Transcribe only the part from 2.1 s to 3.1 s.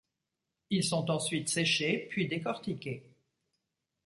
décortiqués.